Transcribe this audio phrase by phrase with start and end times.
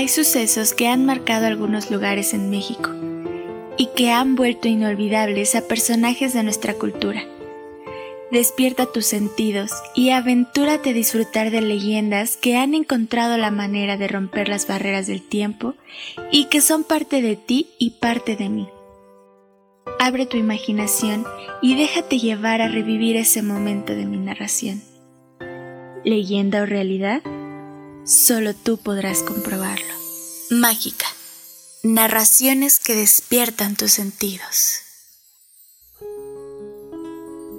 [0.00, 2.88] hay sucesos que han marcado algunos lugares en México
[3.76, 7.22] y que han vuelto inolvidables a personajes de nuestra cultura.
[8.32, 14.08] Despierta tus sentidos y aventúrate a disfrutar de leyendas que han encontrado la manera de
[14.08, 15.74] romper las barreras del tiempo
[16.32, 18.68] y que son parte de ti y parte de mí.
[19.98, 21.26] Abre tu imaginación
[21.60, 24.80] y déjate llevar a revivir ese momento de mi narración.
[26.04, 27.20] ¿Leyenda o realidad?
[28.04, 29.94] Solo tú podrás comprobarlo.
[30.50, 31.06] Mágica.
[31.82, 34.80] Narraciones que despiertan tus sentidos.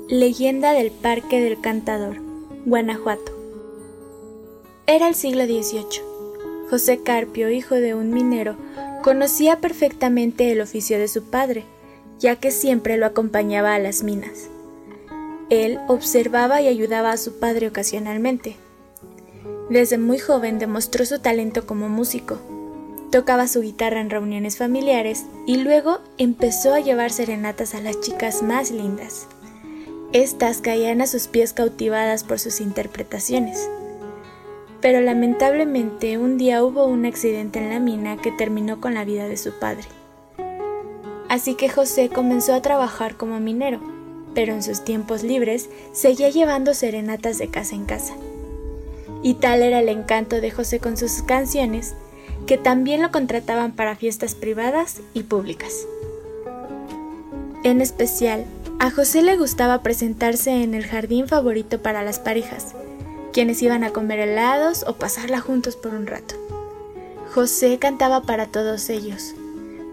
[0.10, 2.18] Leyenda del Parque del Cantador,
[2.66, 3.32] Guanajuato.
[4.88, 6.02] Era el siglo XVIII.
[6.70, 8.58] José Carpio, hijo de un minero,
[9.04, 11.66] conocía perfectamente el oficio de su padre,
[12.20, 14.50] ya que siempre lo acompañaba a las minas.
[15.50, 18.58] Él observaba y ayudaba a su padre ocasionalmente.
[19.72, 22.40] Desde muy joven demostró su talento como músico.
[23.10, 28.44] Tocaba su guitarra en reuniones familiares y luego empezó a llevar serenatas a las chicas
[28.44, 29.28] más lindas.
[30.12, 33.70] Estas caían a sus pies cautivadas por sus interpretaciones.
[34.82, 39.30] Pero lamentablemente un día hubo un accidente en la mina que terminó con la vida
[39.30, 39.86] de su padre.
[41.30, 43.80] Así que José comenzó a trabajar como minero,
[44.36, 48.16] pero en sus tiempos libres seguía llevando serenatas de casa en casa.
[49.24, 51.94] Y tal era el encanto de José con sus canciones,
[52.48, 55.86] que también lo contrataban para fiestas privadas y públicas.
[57.64, 58.46] En especial,
[58.80, 62.74] a José le gustaba presentarse en el jardín favorito para las parejas,
[63.32, 66.36] quienes iban a comer helados o pasarla juntos por un rato.
[67.34, 69.36] José cantaba para todos ellos,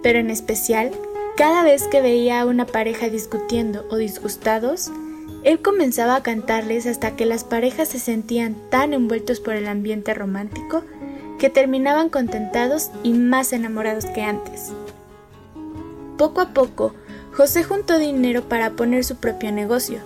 [0.02, 0.90] pero en especial,
[1.36, 4.90] cada vez que veía a una pareja discutiendo o disgustados,
[5.44, 10.14] él comenzaba a cantarles hasta que las parejas se sentían tan envueltos por el ambiente
[10.14, 10.82] romántico
[11.38, 14.72] que terminaban contentados y más enamorados que antes.
[16.16, 16.94] Poco a poco,
[17.32, 20.00] José juntó dinero para poner su propio negocio,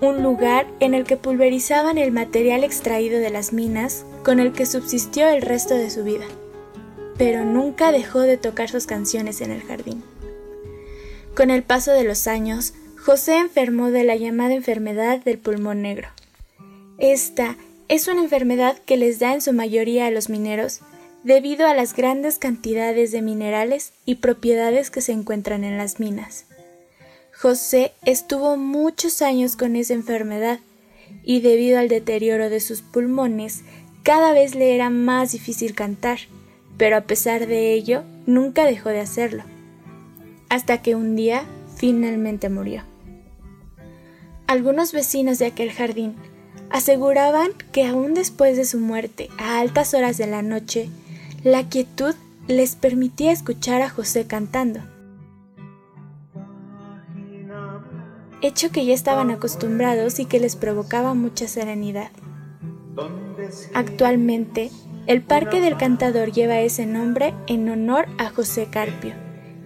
[0.00, 4.66] un lugar en el que pulverizaban el material extraído de las minas con el que
[4.66, 6.24] subsistió el resto de su vida.
[7.16, 10.02] Pero nunca dejó de tocar sus canciones en el jardín.
[11.36, 12.74] Con el paso de los años,
[13.08, 16.08] José enfermó de la llamada enfermedad del pulmón negro.
[16.98, 17.56] Esta
[17.88, 20.80] es una enfermedad que les da en su mayoría a los mineros
[21.24, 26.44] debido a las grandes cantidades de minerales y propiedades que se encuentran en las minas.
[27.32, 30.58] José estuvo muchos años con esa enfermedad
[31.24, 33.62] y debido al deterioro de sus pulmones
[34.02, 36.18] cada vez le era más difícil cantar,
[36.76, 39.44] pero a pesar de ello nunca dejó de hacerlo,
[40.50, 42.82] hasta que un día finalmente murió.
[44.48, 46.16] Algunos vecinos de aquel jardín
[46.70, 50.88] aseguraban que aún después de su muerte, a altas horas de la noche,
[51.44, 52.14] la quietud
[52.46, 54.80] les permitía escuchar a José cantando.
[58.40, 62.10] Hecho que ya estaban acostumbrados y que les provocaba mucha serenidad.
[63.74, 64.70] Actualmente,
[65.06, 69.12] el Parque del Cantador lleva ese nombre en honor a José Carpio,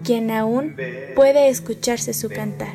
[0.03, 0.75] quien aún
[1.15, 2.75] puede escucharse su cantar.